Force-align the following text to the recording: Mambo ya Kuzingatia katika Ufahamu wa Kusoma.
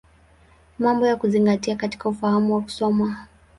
Mambo 0.79 1.07
ya 1.07 1.15
Kuzingatia 1.15 1.75
katika 1.75 2.09
Ufahamu 2.09 2.53
wa 2.53 2.61
Kusoma. 2.61 3.27